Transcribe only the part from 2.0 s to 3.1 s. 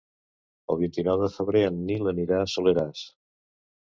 anirà al Soleràs.